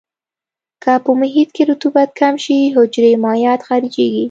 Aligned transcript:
که 0.83 0.93
په 1.03 1.11
محیط 1.21 1.49
کې 1.55 1.63
رطوبت 1.71 2.09
کم 2.19 2.35
شي 2.43 2.57
حجرې 2.75 3.11
مایعات 3.23 3.61
خارجيږي. 3.67 4.19